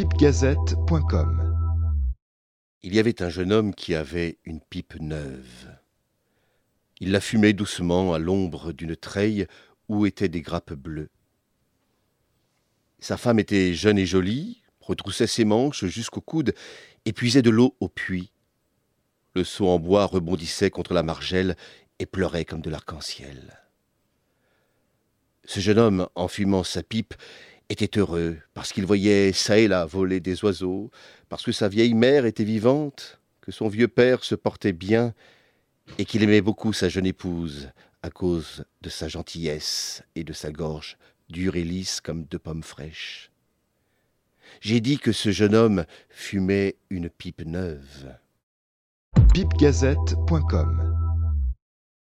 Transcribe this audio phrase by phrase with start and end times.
[0.00, 1.54] pipegazette.com
[2.82, 5.76] Il y avait un jeune homme qui avait une pipe neuve.
[7.00, 9.46] Il la fumait doucement à l'ombre d'une treille
[9.90, 11.10] où étaient des grappes bleues.
[12.98, 16.54] Sa femme était jeune et jolie, retroussait ses manches jusqu'au coude
[17.04, 18.32] et puisait de l'eau au puits.
[19.34, 21.56] Le seau en bois rebondissait contre la margelle
[21.98, 23.60] et pleurait comme de l'arc-en-ciel.
[25.44, 27.12] Ce jeune homme, en fumant sa pipe,
[27.70, 30.90] était heureux parce qu'il voyait çà et là voler des oiseaux,
[31.28, 35.14] parce que sa vieille mère était vivante, que son vieux père se portait bien
[35.98, 37.70] et qu'il aimait beaucoup sa jeune épouse
[38.02, 40.98] à cause de sa gentillesse et de sa gorge
[41.28, 43.30] dure et lisse comme deux pommes fraîches.
[44.60, 48.16] J'ai dit que ce jeune homme fumait une pipe neuve.
[49.32, 50.89] pipegazette.com